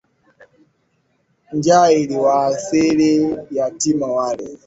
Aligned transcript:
Njaa 1.53 1.91
iliwaadhiri 1.91 3.37
yatima 3.51 4.07
wale. 4.15 4.47